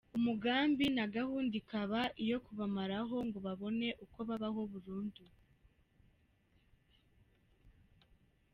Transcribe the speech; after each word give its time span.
Umugambi 0.17 0.85
na 0.97 1.05
gahunda 1.15 1.53
ikaba 1.61 1.99
iyo 2.23 2.37
kubamaraho 2.45 3.15
ngo 3.27 3.37
babone 3.45 3.87
uko 4.03 4.17
babaho 4.29 4.61
burundu. 4.71 5.23